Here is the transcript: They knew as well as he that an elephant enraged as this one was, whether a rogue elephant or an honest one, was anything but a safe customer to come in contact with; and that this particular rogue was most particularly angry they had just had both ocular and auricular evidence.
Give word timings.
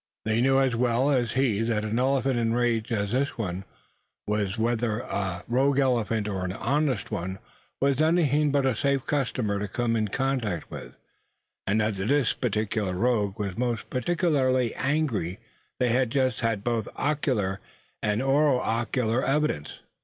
They 0.25 0.41
knew 0.41 0.59
as 0.59 0.75
well 0.75 1.11
as 1.11 1.33
he 1.33 1.59
that 1.61 1.85
an 1.85 1.99
elephant 1.99 2.39
enraged 2.39 2.91
as 2.91 3.11
this 3.11 3.37
one 3.37 3.65
was, 4.25 4.57
whether 4.57 5.01
a 5.01 5.43
rogue 5.47 5.77
elephant 5.77 6.27
or 6.27 6.43
an 6.43 6.53
honest 6.53 7.11
one, 7.11 7.37
was 7.79 8.01
anything 8.01 8.51
but 8.51 8.65
a 8.65 8.75
safe 8.75 9.05
customer 9.05 9.59
to 9.59 9.67
come 9.67 9.95
in 9.95 10.07
contact 10.07 10.71
with; 10.71 10.95
and 11.67 11.81
that 11.81 11.93
this 11.93 12.33
particular 12.33 12.93
rogue 12.95 13.37
was 13.39 13.59
most 13.59 13.91
particularly 13.91 14.73
angry 14.73 15.37
they 15.79 15.89
had 15.89 16.09
just 16.09 16.39
had 16.39 16.63
both 16.63 16.87
ocular 16.95 17.59
and 18.01 18.23
auricular 18.23 19.23
evidence. 19.23 19.81